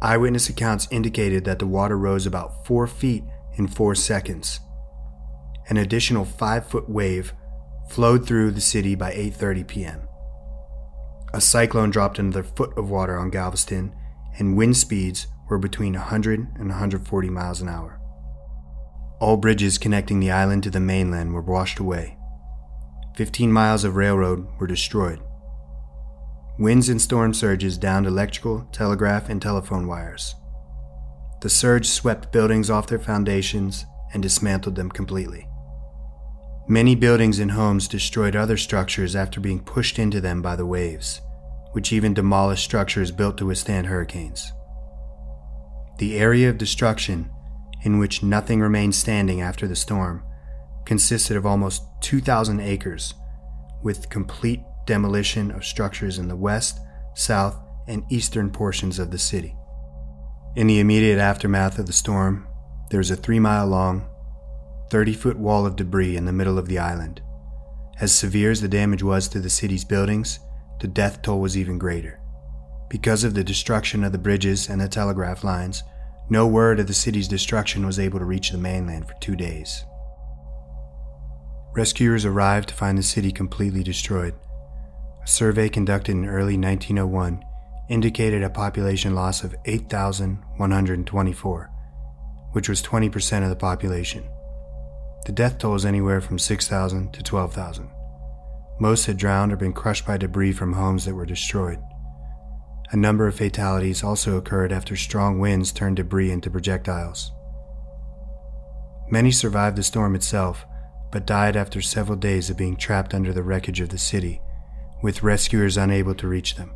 Eyewitness 0.00 0.48
accounts 0.48 0.86
indicated 0.92 1.44
that 1.46 1.58
the 1.58 1.66
water 1.66 1.98
rose 1.98 2.24
about 2.24 2.64
4 2.68 2.86
feet 2.86 3.24
in 3.56 3.66
4 3.66 3.96
seconds. 3.96 4.60
An 5.68 5.76
additional 5.76 6.24
5-foot 6.24 6.88
wave 6.88 7.34
flowed 7.88 8.26
through 8.26 8.50
the 8.52 8.60
city 8.60 8.94
by 8.94 9.12
8:30 9.12 9.66
p.m. 9.66 10.08
A 11.34 11.40
cyclone 11.40 11.90
dropped 11.90 12.18
another 12.18 12.42
foot 12.42 12.76
of 12.78 12.90
water 12.90 13.18
on 13.18 13.30
Galveston, 13.30 13.94
and 14.38 14.56
wind 14.56 14.76
speeds 14.76 15.26
were 15.48 15.58
between 15.58 15.94
100 15.94 16.40
and 16.58 16.68
140 16.68 17.30
miles 17.30 17.60
an 17.60 17.68
hour. 17.68 18.00
All 19.20 19.36
bridges 19.36 19.78
connecting 19.78 20.20
the 20.20 20.30
island 20.30 20.62
to 20.62 20.70
the 20.70 20.80
mainland 20.80 21.32
were 21.32 21.42
washed 21.42 21.78
away. 21.78 22.16
15 23.16 23.52
miles 23.52 23.84
of 23.84 23.96
railroad 23.96 24.46
were 24.60 24.66
destroyed. 24.66 25.20
Winds 26.58 26.88
and 26.88 27.00
storm 27.00 27.34
surges 27.34 27.78
downed 27.78 28.06
electrical, 28.06 28.68
telegraph, 28.72 29.28
and 29.28 29.40
telephone 29.42 29.86
wires. 29.86 30.34
The 31.40 31.50
surge 31.50 31.88
swept 31.88 32.32
buildings 32.32 32.70
off 32.70 32.86
their 32.88 32.98
foundations 32.98 33.86
and 34.12 34.22
dismantled 34.22 34.76
them 34.76 34.90
completely. 34.90 35.48
Many 36.70 36.94
buildings 36.94 37.38
and 37.38 37.52
homes 37.52 37.88
destroyed 37.88 38.36
other 38.36 38.58
structures 38.58 39.16
after 39.16 39.40
being 39.40 39.60
pushed 39.60 39.98
into 39.98 40.20
them 40.20 40.42
by 40.42 40.54
the 40.54 40.66
waves, 40.66 41.22
which 41.72 41.94
even 41.94 42.12
demolished 42.12 42.62
structures 42.62 43.10
built 43.10 43.38
to 43.38 43.46
withstand 43.46 43.86
hurricanes. 43.86 44.52
The 45.96 46.18
area 46.18 46.50
of 46.50 46.58
destruction, 46.58 47.30
in 47.84 47.98
which 47.98 48.22
nothing 48.22 48.60
remained 48.60 48.94
standing 48.94 49.40
after 49.40 49.66
the 49.66 49.74
storm, 49.74 50.22
consisted 50.84 51.38
of 51.38 51.46
almost 51.46 51.84
2,000 52.02 52.60
acres, 52.60 53.14
with 53.82 54.10
complete 54.10 54.60
demolition 54.86 55.50
of 55.50 55.64
structures 55.64 56.18
in 56.18 56.28
the 56.28 56.36
west, 56.36 56.80
south, 57.14 57.58
and 57.86 58.04
eastern 58.10 58.50
portions 58.50 58.98
of 58.98 59.10
the 59.10 59.18
city. 59.18 59.56
In 60.54 60.66
the 60.66 60.80
immediate 60.80 61.18
aftermath 61.18 61.78
of 61.78 61.86
the 61.86 61.94
storm, 61.94 62.46
there 62.90 62.98
was 62.98 63.10
a 63.10 63.16
three 63.16 63.38
mile 63.38 63.66
long, 63.66 64.07
30 64.90 65.14
foot 65.14 65.38
wall 65.38 65.66
of 65.66 65.76
debris 65.76 66.16
in 66.16 66.24
the 66.24 66.32
middle 66.32 66.58
of 66.58 66.68
the 66.68 66.78
island. 66.78 67.20
As 68.00 68.12
severe 68.12 68.50
as 68.50 68.60
the 68.60 68.68
damage 68.68 69.02
was 69.02 69.28
to 69.28 69.40
the 69.40 69.50
city's 69.50 69.84
buildings, 69.84 70.40
the 70.80 70.88
death 70.88 71.22
toll 71.22 71.40
was 71.40 71.56
even 71.56 71.78
greater. 71.78 72.20
Because 72.88 73.24
of 73.24 73.34
the 73.34 73.44
destruction 73.44 74.04
of 74.04 74.12
the 74.12 74.18
bridges 74.18 74.68
and 74.68 74.80
the 74.80 74.88
telegraph 74.88 75.44
lines, 75.44 75.82
no 76.30 76.46
word 76.46 76.80
of 76.80 76.86
the 76.86 76.94
city's 76.94 77.28
destruction 77.28 77.84
was 77.84 77.98
able 77.98 78.18
to 78.18 78.24
reach 78.24 78.50
the 78.50 78.58
mainland 78.58 79.08
for 79.08 79.14
two 79.20 79.36
days. 79.36 79.84
Rescuers 81.74 82.24
arrived 82.24 82.70
to 82.70 82.74
find 82.74 82.96
the 82.96 83.02
city 83.02 83.32
completely 83.32 83.82
destroyed 83.82 84.34
a 85.28 85.30
survey 85.30 85.68
conducted 85.68 86.12
in 86.12 86.24
early 86.24 86.56
1901 86.56 87.44
indicated 87.90 88.42
a 88.42 88.48
population 88.48 89.14
loss 89.14 89.44
of 89.44 89.54
8,124, 89.66 91.70
which 92.52 92.68
was 92.68 92.82
20% 92.82 93.42
of 93.42 93.50
the 93.50 93.56
population. 93.56 94.24
The 95.28 95.34
death 95.34 95.58
toll 95.58 95.74
is 95.74 95.84
anywhere 95.84 96.22
from 96.22 96.38
6,000 96.38 97.12
to 97.12 97.22
12,000. 97.22 97.90
Most 98.80 99.04
had 99.04 99.18
drowned 99.18 99.52
or 99.52 99.56
been 99.56 99.74
crushed 99.74 100.06
by 100.06 100.16
debris 100.16 100.52
from 100.52 100.72
homes 100.72 101.04
that 101.04 101.14
were 101.14 101.26
destroyed. 101.26 101.78
A 102.92 102.96
number 102.96 103.26
of 103.26 103.34
fatalities 103.34 104.02
also 104.02 104.38
occurred 104.38 104.72
after 104.72 104.96
strong 104.96 105.38
winds 105.38 105.70
turned 105.70 105.96
debris 105.96 106.30
into 106.30 106.50
projectiles. 106.50 107.30
Many 109.10 109.30
survived 109.30 109.76
the 109.76 109.82
storm 109.82 110.14
itself, 110.14 110.64
but 111.12 111.26
died 111.26 111.56
after 111.56 111.82
several 111.82 112.16
days 112.16 112.48
of 112.48 112.56
being 112.56 112.76
trapped 112.76 113.12
under 113.12 113.34
the 113.34 113.42
wreckage 113.42 113.82
of 113.82 113.90
the 113.90 113.98
city 113.98 114.40
with 115.02 115.22
rescuers 115.22 115.76
unable 115.76 116.14
to 116.14 116.26
reach 116.26 116.54
them. 116.54 116.74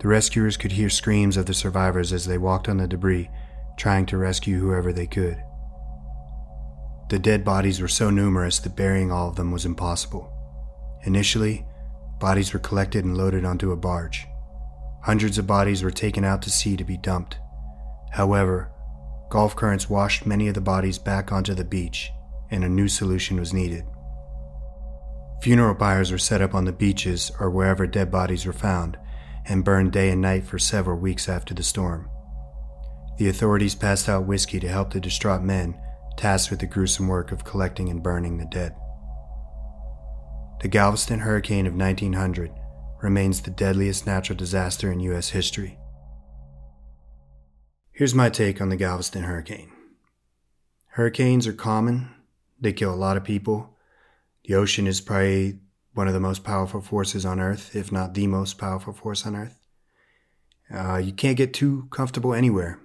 The 0.00 0.08
rescuers 0.08 0.56
could 0.56 0.72
hear 0.72 0.88
screams 0.88 1.36
of 1.36 1.44
the 1.44 1.52
survivors 1.52 2.10
as 2.10 2.24
they 2.24 2.38
walked 2.38 2.70
on 2.70 2.78
the 2.78 2.88
debris, 2.88 3.28
trying 3.76 4.06
to 4.06 4.16
rescue 4.16 4.60
whoever 4.60 4.94
they 4.94 5.06
could. 5.06 5.42
The 7.12 7.18
dead 7.18 7.44
bodies 7.44 7.78
were 7.78 7.88
so 7.88 8.08
numerous 8.08 8.58
that 8.60 8.74
burying 8.74 9.12
all 9.12 9.28
of 9.28 9.36
them 9.36 9.52
was 9.52 9.66
impossible. 9.66 10.32
Initially, 11.04 11.66
bodies 12.18 12.54
were 12.54 12.58
collected 12.58 13.04
and 13.04 13.18
loaded 13.18 13.44
onto 13.44 13.70
a 13.70 13.76
barge. 13.76 14.26
Hundreds 15.02 15.36
of 15.36 15.46
bodies 15.46 15.82
were 15.82 15.90
taken 15.90 16.24
out 16.24 16.40
to 16.40 16.50
sea 16.50 16.74
to 16.74 16.84
be 16.84 16.96
dumped. 16.96 17.36
However, 18.12 18.72
Gulf 19.28 19.54
currents 19.54 19.90
washed 19.90 20.24
many 20.24 20.48
of 20.48 20.54
the 20.54 20.62
bodies 20.62 20.96
back 20.96 21.32
onto 21.32 21.52
the 21.52 21.66
beach, 21.66 22.10
and 22.50 22.64
a 22.64 22.68
new 22.70 22.88
solution 22.88 23.38
was 23.38 23.52
needed. 23.52 23.84
Funeral 25.42 25.74
pyres 25.74 26.10
were 26.10 26.16
set 26.16 26.40
up 26.40 26.54
on 26.54 26.64
the 26.64 26.72
beaches 26.72 27.30
or 27.38 27.50
wherever 27.50 27.86
dead 27.86 28.10
bodies 28.10 28.46
were 28.46 28.54
found 28.54 28.96
and 29.44 29.66
burned 29.66 29.92
day 29.92 30.08
and 30.08 30.22
night 30.22 30.44
for 30.44 30.58
several 30.58 30.96
weeks 30.96 31.28
after 31.28 31.52
the 31.52 31.62
storm. 31.62 32.08
The 33.18 33.28
authorities 33.28 33.74
passed 33.74 34.08
out 34.08 34.24
whiskey 34.24 34.58
to 34.60 34.68
help 34.68 34.94
the 34.94 34.98
distraught 34.98 35.42
men 35.42 35.78
tasked 36.16 36.50
with 36.50 36.60
the 36.60 36.66
gruesome 36.66 37.08
work 37.08 37.32
of 37.32 37.44
collecting 37.44 37.88
and 37.88 38.02
burning 38.02 38.38
the 38.38 38.46
dead. 38.46 38.74
The 40.60 40.68
Galveston 40.68 41.20
hurricane 41.20 41.66
of 41.66 41.74
1900 41.74 42.52
remains 43.02 43.40
the 43.40 43.50
deadliest 43.50 44.06
natural 44.06 44.36
disaster 44.36 44.92
in 44.92 45.00
U.S. 45.00 45.30
history. 45.30 45.78
Here's 47.90 48.14
my 48.14 48.30
take 48.30 48.60
on 48.60 48.68
the 48.68 48.76
Galveston 48.76 49.24
hurricane. 49.24 49.72
Hurricanes 50.92 51.46
are 51.46 51.52
common, 51.52 52.14
they 52.60 52.72
kill 52.72 52.92
a 52.92 52.96
lot 52.96 53.16
of 53.16 53.24
people, 53.24 53.76
the 54.44 54.54
ocean 54.54 54.86
is 54.86 55.00
probably 55.00 55.58
one 55.94 56.08
of 56.08 56.14
the 56.14 56.20
most 56.20 56.44
powerful 56.44 56.80
forces 56.80 57.26
on 57.26 57.40
Earth, 57.40 57.76
if 57.76 57.92
not 57.92 58.14
the 58.14 58.26
most 58.26 58.58
powerful 58.58 58.92
force 58.92 59.26
on 59.26 59.36
Earth. 59.36 59.58
Uh, 60.72 60.96
you 60.96 61.12
can't 61.12 61.36
get 61.36 61.52
too 61.52 61.88
comfortable 61.90 62.32
anywhere. 62.32 62.78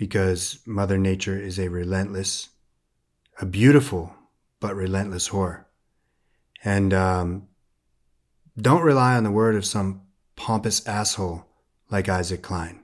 Because 0.00 0.60
Mother 0.64 0.96
Nature 0.96 1.38
is 1.38 1.58
a 1.58 1.68
relentless, 1.68 2.48
a 3.38 3.44
beautiful 3.44 4.14
but 4.58 4.74
relentless 4.74 5.28
whore. 5.28 5.66
And 6.64 6.94
um, 6.94 7.48
don't 8.56 8.80
rely 8.80 9.14
on 9.14 9.24
the 9.24 9.30
word 9.30 9.56
of 9.56 9.66
some 9.66 10.00
pompous 10.36 10.86
asshole 10.86 11.44
like 11.90 12.08
Isaac 12.08 12.40
Cline. 12.40 12.82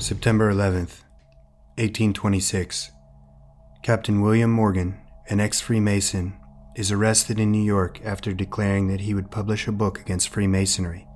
September 0.00 0.52
11th, 0.52 1.02
1826. 1.80 2.90
Captain 3.82 4.20
William 4.20 4.50
Morgan, 4.50 5.00
an 5.30 5.40
ex 5.40 5.62
Freemason, 5.62 6.34
is 6.76 6.92
arrested 6.92 7.40
in 7.40 7.50
New 7.50 7.64
York 7.64 8.04
after 8.04 8.34
declaring 8.34 8.88
that 8.88 9.00
he 9.00 9.14
would 9.14 9.30
publish 9.30 9.66
a 9.66 9.72
book 9.72 9.98
against 9.98 10.28
Freemasonry. 10.28 11.06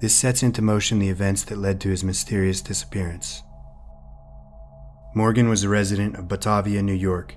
This 0.00 0.14
sets 0.14 0.44
into 0.44 0.62
motion 0.62 1.00
the 1.00 1.08
events 1.08 1.42
that 1.44 1.58
led 1.58 1.80
to 1.80 1.88
his 1.88 2.04
mysterious 2.04 2.60
disappearance. 2.60 3.42
Morgan 5.12 5.48
was 5.48 5.64
a 5.64 5.68
resident 5.68 6.14
of 6.14 6.28
Batavia, 6.28 6.80
New 6.80 6.94
York, 6.94 7.34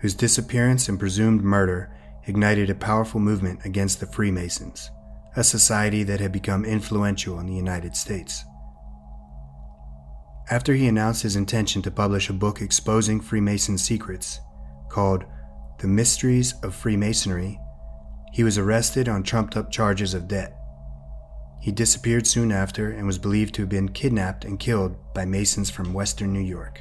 whose 0.00 0.14
disappearance 0.14 0.88
and 0.88 0.98
presumed 0.98 1.44
murder 1.44 1.94
ignited 2.26 2.70
a 2.70 2.74
powerful 2.74 3.20
movement 3.20 3.64
against 3.64 4.00
the 4.00 4.06
Freemasons, 4.06 4.90
a 5.36 5.44
society 5.44 6.02
that 6.02 6.18
had 6.18 6.32
become 6.32 6.64
influential 6.64 7.38
in 7.38 7.46
the 7.46 7.54
United 7.54 7.94
States. 7.94 8.44
After 10.50 10.74
he 10.74 10.88
announced 10.88 11.22
his 11.22 11.36
intention 11.36 11.82
to 11.82 11.90
publish 11.90 12.30
a 12.30 12.32
book 12.32 12.62
exposing 12.62 13.20
Freemason 13.20 13.76
secrets 13.76 14.40
called 14.88 15.24
The 15.80 15.88
Mysteries 15.88 16.54
of 16.62 16.74
Freemasonry, 16.74 17.60
he 18.32 18.44
was 18.44 18.56
arrested 18.56 19.10
on 19.10 19.22
trumped 19.22 19.58
up 19.58 19.70
charges 19.70 20.14
of 20.14 20.26
debt. 20.26 20.54
He 21.60 21.70
disappeared 21.70 22.26
soon 22.26 22.50
after 22.50 22.90
and 22.90 23.06
was 23.06 23.18
believed 23.18 23.54
to 23.54 23.62
have 23.62 23.68
been 23.68 23.90
kidnapped 23.90 24.46
and 24.46 24.58
killed 24.58 24.96
by 25.12 25.26
Masons 25.26 25.68
from 25.68 25.92
Western 25.92 26.32
New 26.32 26.40
York. 26.40 26.80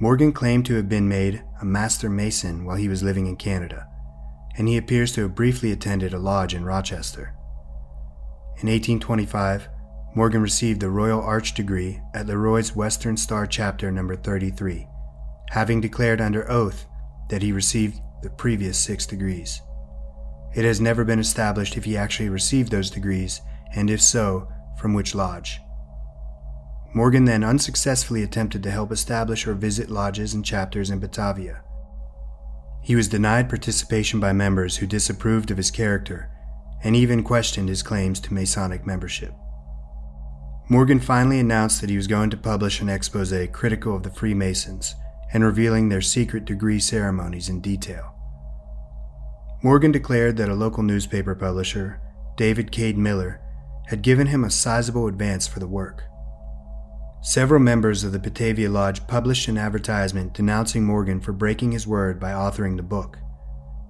Morgan 0.00 0.32
claimed 0.32 0.66
to 0.66 0.74
have 0.76 0.88
been 0.88 1.08
made 1.08 1.44
a 1.60 1.64
Master 1.64 2.08
Mason 2.08 2.64
while 2.64 2.76
he 2.76 2.88
was 2.88 3.02
living 3.04 3.26
in 3.26 3.36
Canada, 3.36 3.86
and 4.56 4.66
he 4.66 4.76
appears 4.76 5.12
to 5.12 5.22
have 5.22 5.34
briefly 5.36 5.70
attended 5.70 6.12
a 6.12 6.18
lodge 6.18 6.54
in 6.54 6.64
Rochester. 6.64 7.34
In 8.62 8.68
1825, 8.68 9.68
Morgan 10.12 10.42
received 10.42 10.80
the 10.80 10.90
Royal 10.90 11.22
Arch 11.22 11.54
degree 11.54 12.00
at 12.14 12.26
Leroy's 12.26 12.74
Western 12.74 13.16
Star 13.16 13.46
Chapter 13.46 13.92
number 13.92 14.16
33, 14.16 14.88
having 15.50 15.80
declared 15.80 16.20
under 16.20 16.50
oath 16.50 16.86
that 17.28 17.42
he 17.42 17.52
received 17.52 18.00
the 18.22 18.30
previous 18.30 18.76
six 18.76 19.06
degrees. 19.06 19.62
It 20.54 20.64
has 20.64 20.80
never 20.80 21.04
been 21.04 21.20
established 21.20 21.76
if 21.76 21.84
he 21.84 21.96
actually 21.96 22.28
received 22.28 22.72
those 22.72 22.90
degrees, 22.90 23.40
and 23.72 23.88
if 23.88 24.02
so, 24.02 24.48
from 24.80 24.94
which 24.94 25.14
lodge. 25.14 25.60
Morgan 26.92 27.24
then 27.24 27.44
unsuccessfully 27.44 28.24
attempted 28.24 28.64
to 28.64 28.70
help 28.70 28.90
establish 28.90 29.46
or 29.46 29.54
visit 29.54 29.90
lodges 29.90 30.34
and 30.34 30.44
chapters 30.44 30.90
in 30.90 30.98
Batavia. 30.98 31.62
He 32.82 32.96
was 32.96 33.06
denied 33.06 33.48
participation 33.48 34.18
by 34.18 34.32
members 34.32 34.78
who 34.78 34.88
disapproved 34.88 35.52
of 35.52 35.56
his 35.56 35.70
character 35.70 36.30
and 36.82 36.96
even 36.96 37.22
questioned 37.22 37.68
his 37.68 37.84
claims 37.84 38.18
to 38.20 38.34
Masonic 38.34 38.84
membership. 38.84 39.32
Morgan 40.72 41.00
finally 41.00 41.40
announced 41.40 41.80
that 41.80 41.90
he 41.90 41.96
was 41.96 42.06
going 42.06 42.30
to 42.30 42.36
publish 42.36 42.80
an 42.80 42.88
expose 42.88 43.34
critical 43.50 43.96
of 43.96 44.04
the 44.04 44.10
Freemasons 44.10 44.94
and 45.32 45.42
revealing 45.42 45.88
their 45.88 46.00
secret 46.00 46.44
degree 46.44 46.78
ceremonies 46.78 47.48
in 47.48 47.60
detail. 47.60 48.14
Morgan 49.64 49.90
declared 49.90 50.36
that 50.36 50.48
a 50.48 50.54
local 50.54 50.84
newspaper 50.84 51.34
publisher, 51.34 52.00
David 52.36 52.70
Cade 52.70 52.96
Miller, 52.96 53.40
had 53.88 54.00
given 54.00 54.28
him 54.28 54.44
a 54.44 54.50
sizable 54.50 55.08
advance 55.08 55.48
for 55.48 55.58
the 55.58 55.66
work. 55.66 56.04
Several 57.20 57.60
members 57.60 58.04
of 58.04 58.12
the 58.12 58.20
Batavia 58.20 58.70
Lodge 58.70 59.04
published 59.08 59.48
an 59.48 59.58
advertisement 59.58 60.34
denouncing 60.34 60.84
Morgan 60.84 61.20
for 61.20 61.32
breaking 61.32 61.72
his 61.72 61.88
word 61.88 62.20
by 62.20 62.30
authoring 62.30 62.76
the 62.76 62.84
book. 62.84 63.18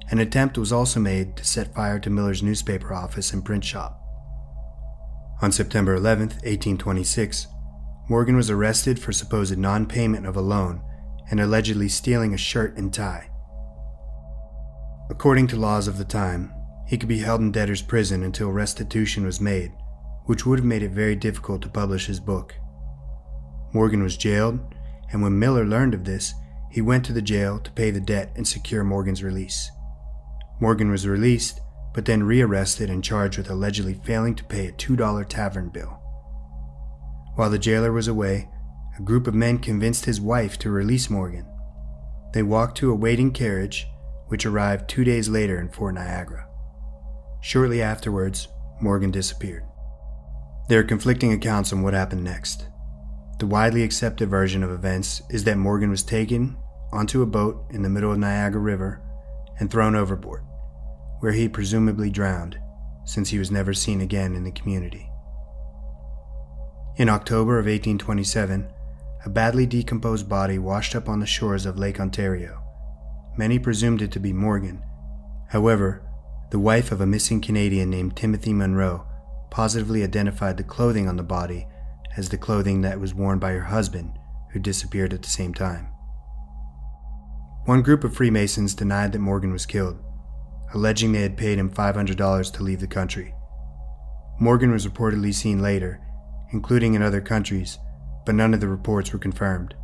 An 0.08 0.18
attempt 0.18 0.56
was 0.56 0.72
also 0.72 0.98
made 0.98 1.36
to 1.36 1.44
set 1.44 1.74
fire 1.74 1.98
to 1.98 2.08
Miller's 2.08 2.42
newspaper 2.42 2.94
office 2.94 3.34
and 3.34 3.44
print 3.44 3.64
shop. 3.66 3.99
On 5.42 5.50
September 5.50 5.94
11, 5.94 6.28
1826, 6.28 7.46
Morgan 8.10 8.36
was 8.36 8.50
arrested 8.50 8.98
for 8.98 9.10
supposed 9.10 9.56
non 9.56 9.86
payment 9.86 10.26
of 10.26 10.36
a 10.36 10.40
loan 10.42 10.82
and 11.30 11.40
allegedly 11.40 11.88
stealing 11.88 12.34
a 12.34 12.38
shirt 12.38 12.76
and 12.76 12.92
tie. 12.92 13.30
According 15.08 15.46
to 15.48 15.56
laws 15.56 15.88
of 15.88 15.96
the 15.96 16.04
time, 16.04 16.52
he 16.86 16.98
could 16.98 17.08
be 17.08 17.20
held 17.20 17.40
in 17.40 17.52
debtor's 17.52 17.80
prison 17.80 18.22
until 18.22 18.50
restitution 18.50 19.24
was 19.24 19.40
made, 19.40 19.72
which 20.26 20.44
would 20.44 20.58
have 20.58 20.66
made 20.66 20.82
it 20.82 20.90
very 20.90 21.16
difficult 21.16 21.62
to 21.62 21.70
publish 21.70 22.06
his 22.06 22.20
book. 22.20 22.54
Morgan 23.72 24.02
was 24.02 24.18
jailed, 24.18 24.60
and 25.10 25.22
when 25.22 25.38
Miller 25.38 25.64
learned 25.64 25.94
of 25.94 26.04
this, 26.04 26.34
he 26.70 26.82
went 26.82 27.04
to 27.06 27.12
the 27.14 27.22
jail 27.22 27.58
to 27.60 27.70
pay 27.72 27.90
the 27.90 28.00
debt 28.00 28.30
and 28.36 28.46
secure 28.46 28.84
Morgan's 28.84 29.22
release. 29.22 29.70
Morgan 30.60 30.90
was 30.90 31.06
released 31.06 31.60
but 31.92 32.04
then 32.04 32.22
rearrested 32.22 32.88
and 32.88 33.02
charged 33.02 33.38
with 33.38 33.50
allegedly 33.50 33.94
failing 34.04 34.34
to 34.36 34.44
pay 34.44 34.66
a 34.68 34.72
$2 34.72 35.28
tavern 35.28 35.68
bill. 35.68 35.98
While 37.34 37.50
the 37.50 37.58
jailer 37.58 37.92
was 37.92 38.08
away, 38.08 38.48
a 38.98 39.02
group 39.02 39.26
of 39.26 39.34
men 39.34 39.58
convinced 39.58 40.04
his 40.04 40.20
wife 40.20 40.58
to 40.58 40.70
release 40.70 41.10
Morgan. 41.10 41.46
They 42.32 42.42
walked 42.42 42.76
to 42.78 42.90
a 42.90 42.94
waiting 42.94 43.32
carriage, 43.32 43.86
which 44.28 44.46
arrived 44.46 44.88
two 44.88 45.04
days 45.04 45.28
later 45.28 45.60
in 45.60 45.70
Fort 45.70 45.94
Niagara. 45.94 46.46
Shortly 47.40 47.82
afterwards, 47.82 48.48
Morgan 48.80 49.10
disappeared. 49.10 49.64
There 50.68 50.78
are 50.78 50.84
conflicting 50.84 51.32
accounts 51.32 51.72
on 51.72 51.82
what 51.82 51.94
happened 51.94 52.22
next. 52.22 52.68
The 53.38 53.46
widely 53.46 53.82
accepted 53.82 54.28
version 54.28 54.62
of 54.62 54.70
events 54.70 55.22
is 55.30 55.44
that 55.44 55.58
Morgan 55.58 55.90
was 55.90 56.02
taken 56.02 56.56
onto 56.92 57.22
a 57.22 57.26
boat 57.26 57.64
in 57.70 57.82
the 57.82 57.88
middle 57.88 58.12
of 58.12 58.18
Niagara 58.18 58.60
River 58.60 59.02
and 59.58 59.70
thrown 59.70 59.96
overboard 59.96 60.44
where 61.20 61.32
he 61.32 61.48
presumably 61.48 62.10
drowned, 62.10 62.58
since 63.04 63.30
he 63.30 63.38
was 63.38 63.50
never 63.50 63.72
seen 63.72 64.00
again 64.00 64.34
in 64.34 64.44
the 64.44 64.50
community. 64.50 65.10
In 66.96 67.08
October 67.08 67.58
of 67.58 67.66
1827, 67.66 68.68
a 69.24 69.30
badly 69.30 69.66
decomposed 69.66 70.28
body 70.28 70.58
washed 70.58 70.94
up 70.94 71.08
on 71.08 71.20
the 71.20 71.26
shores 71.26 71.66
of 71.66 71.78
Lake 71.78 72.00
Ontario. 72.00 72.62
Many 73.36 73.58
presumed 73.58 74.02
it 74.02 74.12
to 74.12 74.20
be 74.20 74.32
Morgan. 74.32 74.82
However, 75.48 76.02
the 76.50 76.58
wife 76.58 76.90
of 76.90 77.00
a 77.00 77.06
missing 77.06 77.40
Canadian 77.40 77.90
named 77.90 78.16
Timothy 78.16 78.52
Monroe 78.52 79.06
positively 79.50 80.02
identified 80.02 80.56
the 80.56 80.64
clothing 80.64 81.08
on 81.08 81.16
the 81.16 81.22
body 81.22 81.66
as 82.16 82.28
the 82.28 82.38
clothing 82.38 82.80
that 82.80 83.00
was 83.00 83.14
worn 83.14 83.38
by 83.38 83.52
her 83.52 83.64
husband, 83.64 84.18
who 84.52 84.58
disappeared 84.58 85.12
at 85.12 85.22
the 85.22 85.28
same 85.28 85.54
time. 85.54 85.86
One 87.66 87.82
group 87.82 88.04
of 88.04 88.14
Freemasons 88.14 88.74
denied 88.74 89.12
that 89.12 89.20
Morgan 89.20 89.52
was 89.52 89.66
killed, 89.66 90.02
alleging 90.74 91.12
they 91.12 91.22
had 91.22 91.36
paid 91.36 91.58
him 91.58 91.70
$500 91.70 92.52
to 92.52 92.62
leave 92.62 92.80
the 92.80 92.86
country. 92.86 93.34
Morgan 94.38 94.70
was 94.70 94.86
reportedly 94.86 95.34
seen 95.34 95.60
later, 95.60 96.00
including 96.52 96.94
in 96.94 97.02
other 97.02 97.20
countries, 97.20 97.78
but 98.24 98.34
none 98.34 98.54
of 98.54 98.60
the 98.60 98.68
reports 98.68 99.12
were 99.12 99.18
confirmed. 99.18 99.74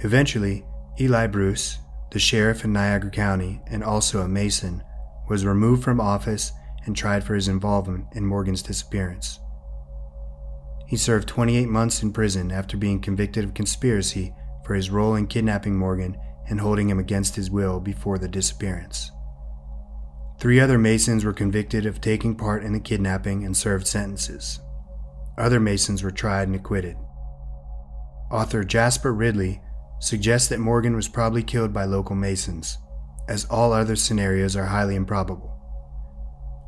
Eventually, 0.00 0.64
Eli 1.00 1.26
Bruce, 1.26 1.78
the 2.10 2.18
sheriff 2.18 2.64
in 2.64 2.72
Niagara 2.72 3.10
County 3.10 3.60
and 3.66 3.84
also 3.84 4.20
a 4.20 4.28
Mason, 4.28 4.82
was 5.28 5.44
removed 5.44 5.84
from 5.84 6.00
office 6.00 6.52
and 6.86 6.96
tried 6.96 7.24
for 7.24 7.34
his 7.34 7.48
involvement 7.48 8.06
in 8.14 8.24
Morgan's 8.24 8.62
disappearance. 8.62 9.40
He 10.86 10.96
served 10.96 11.28
28 11.28 11.68
months 11.68 12.02
in 12.02 12.12
prison 12.12 12.50
after 12.50 12.76
being 12.78 13.00
convicted 13.00 13.44
of 13.44 13.52
conspiracy 13.52 14.32
for 14.64 14.74
his 14.74 14.90
role 14.90 15.16
in 15.16 15.26
kidnapping 15.26 15.76
Morgan 15.76 16.16
and 16.48 16.60
holding 16.60 16.88
him 16.88 16.98
against 16.98 17.36
his 17.36 17.50
will 17.50 17.78
before 17.78 18.18
the 18.18 18.28
disappearance. 18.28 19.10
Three 20.38 20.60
other 20.60 20.78
Masons 20.78 21.24
were 21.24 21.32
convicted 21.32 21.84
of 21.84 22.00
taking 22.00 22.36
part 22.36 22.62
in 22.62 22.72
the 22.72 22.78
kidnapping 22.78 23.44
and 23.44 23.56
served 23.56 23.88
sentences. 23.88 24.60
Other 25.36 25.58
Masons 25.58 26.02
were 26.04 26.12
tried 26.12 26.46
and 26.46 26.54
acquitted. 26.54 26.96
Author 28.30 28.62
Jasper 28.62 29.12
Ridley 29.12 29.60
suggests 29.98 30.48
that 30.48 30.60
Morgan 30.60 30.94
was 30.94 31.08
probably 31.08 31.42
killed 31.42 31.72
by 31.72 31.84
local 31.84 32.14
Masons, 32.14 32.78
as 33.28 33.46
all 33.46 33.72
other 33.72 33.96
scenarios 33.96 34.54
are 34.54 34.66
highly 34.66 34.94
improbable. 34.94 35.54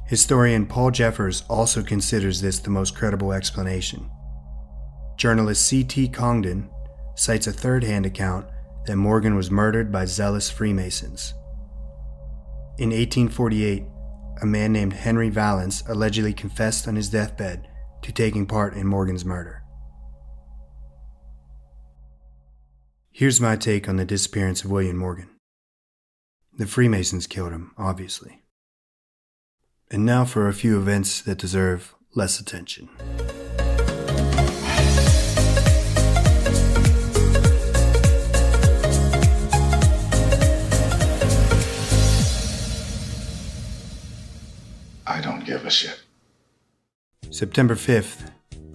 Historian 0.09 0.67
Paul 0.67 0.91
Jeffers 0.91 1.45
also 1.49 1.83
considers 1.83 2.41
this 2.41 2.59
the 2.59 2.71
most 2.71 2.97
credible 2.97 3.33
explanation. 3.33 4.11
Journalist 5.17 5.65
C.T. 5.67 6.09
Congdon 6.09 6.69
cites 7.15 7.47
a 7.47 7.53
third 7.53 7.85
hand 7.85 8.05
account 8.05 8.47
that 8.87 8.97
Morgan 8.97 9.37
was 9.37 9.51
murdered 9.51 9.93
by 9.93 10.07
zealous 10.07 10.51
Freemasons. 10.51 11.35
In 12.79 12.91
1848, 12.91 13.85
a 14.43 14.47
man 14.47 14.73
named 14.73 14.95
Henry 14.95 15.29
Valance 15.29 15.83
allegedly 15.87 16.33
confessed 16.33 16.89
on 16.89 16.97
his 16.97 17.11
deathbed 17.11 17.69
to 18.03 18.13
taking 18.13 18.47
part 18.47 18.75
in 18.75 18.87
Morgan's 18.87 19.25
murder. 19.25 19.63
Here's 23.13 23.41
my 23.41 23.57
take 23.57 23.89
on 23.89 23.97
the 23.97 24.05
disappearance 24.05 24.65
of 24.65 24.71
William 24.71 24.97
Morgan. 24.97 25.29
The 26.57 26.67
Freemasons 26.67 27.27
killed 27.27 27.53
him, 27.53 27.73
obviously. 27.77 28.43
And 29.91 30.07
now 30.07 30.25
for 30.25 30.49
a 30.49 30.55
few 30.55 30.79
events 30.79 31.21
that 31.23 31.39
deserve 31.39 31.95
less 32.15 32.41
attention. 32.41 32.89
September 47.41 47.75
5th, 47.75 48.21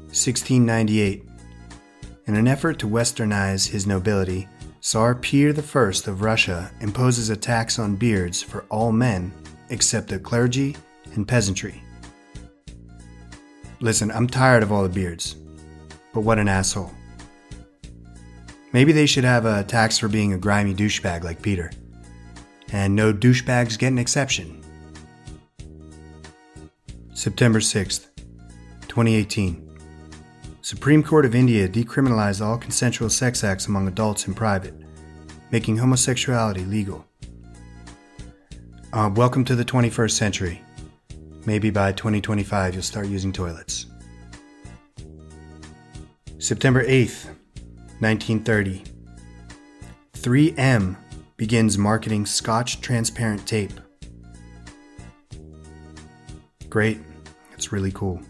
1698. 0.08 1.24
In 2.26 2.36
an 2.36 2.48
effort 2.48 2.80
to 2.80 2.88
westernize 2.88 3.70
his 3.70 3.86
nobility, 3.86 4.48
Tsar 4.82 5.14
Peter 5.14 5.54
I 5.54 5.90
of 6.10 6.24
Russia 6.24 6.72
imposes 6.80 7.30
a 7.30 7.36
tax 7.36 7.78
on 7.78 7.96
beards 7.96 8.42
for 8.42 8.66
all 8.72 8.92
men 8.92 9.32
except 9.70 10.08
the 10.08 10.18
clergy 10.18 10.76
and 11.14 11.28
peasantry. 11.28 11.80
Listen, 13.82 14.10
I'm 14.10 14.26
tired 14.26 14.64
of 14.64 14.72
all 14.72 14.82
the 14.82 14.90
beards, 14.90 15.36
but 16.12 16.22
what 16.22 16.40
an 16.40 16.48
asshole. 16.48 16.92
Maybe 18.74 18.92
they 18.94 19.06
should 19.06 19.26
have 19.26 19.46
a 19.46 19.64
tax 19.64 20.00
for 20.00 20.08
being 20.08 20.34
a 20.34 20.40
grimy 20.40 20.74
douchebag 20.74 21.24
like 21.24 21.40
Peter. 21.40 21.72
And 22.72 22.96
no 22.96 23.14
douchebags 23.14 23.78
get 23.78 23.90
an 23.90 24.00
exception. 24.00 24.64
September 27.14 27.60
6th, 27.60 28.08
2018. 28.96 29.62
Supreme 30.62 31.04
Court 31.04 31.26
of 31.26 31.36
India 31.36 31.68
decriminalized 31.68 32.40
all 32.40 32.58
consensual 32.58 33.10
sex 33.10 33.44
acts 33.44 33.68
among 33.68 33.90
adults 33.90 34.26
in 34.26 34.34
private, 34.34 34.74
making 35.52 35.76
homosexuality 35.76 36.64
legal. 36.64 37.06
Uh, 38.94 39.12
welcome 39.14 39.44
to 39.44 39.54
the 39.54 39.66
21st 39.66 40.12
century. 40.12 40.62
Maybe 41.46 41.70
by 41.72 41.92
2025 41.92 42.74
you'll 42.74 42.84
start 42.84 43.08
using 43.08 43.34
toilets. 43.34 43.88
September 46.40 46.82
8th, 46.86 47.26
1930. 48.00 48.82
3M 50.14 50.96
begins 51.36 51.78
marketing 51.78 52.26
Scotch 52.26 52.80
transparent 52.80 53.46
tape. 53.46 53.74
Great. 56.70 57.00
It's 57.52 57.74
really 57.74 57.92
cool. 57.92 58.22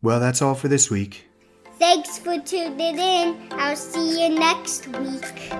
Well, 0.00 0.20
that's 0.20 0.40
all 0.42 0.54
for 0.54 0.68
this 0.68 0.90
week. 0.90 1.28
Thanks 1.78 2.18
for 2.18 2.38
tuning 2.38 2.98
in. 2.98 3.36
I'll 3.52 3.76
see 3.76 4.22
you 4.22 4.38
next 4.38 4.86
week. 4.88 5.52